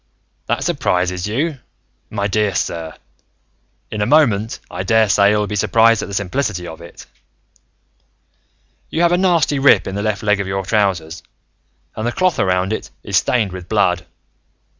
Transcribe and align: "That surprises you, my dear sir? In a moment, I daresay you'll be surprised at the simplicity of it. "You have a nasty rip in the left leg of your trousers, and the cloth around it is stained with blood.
"That 0.47 0.63
surprises 0.63 1.27
you, 1.27 1.59
my 2.09 2.25
dear 2.25 2.55
sir? 2.55 2.95
In 3.91 4.01
a 4.01 4.07
moment, 4.07 4.59
I 4.71 4.81
daresay 4.81 5.29
you'll 5.29 5.45
be 5.45 5.55
surprised 5.55 6.01
at 6.01 6.07
the 6.07 6.15
simplicity 6.15 6.65
of 6.65 6.81
it. 6.81 7.05
"You 8.89 9.03
have 9.03 9.11
a 9.11 9.17
nasty 9.19 9.59
rip 9.59 9.85
in 9.85 9.93
the 9.93 10.01
left 10.01 10.23
leg 10.23 10.39
of 10.39 10.47
your 10.47 10.65
trousers, 10.65 11.21
and 11.95 12.07
the 12.07 12.11
cloth 12.11 12.39
around 12.39 12.73
it 12.73 12.89
is 13.03 13.17
stained 13.17 13.51
with 13.51 13.69
blood. 13.69 14.07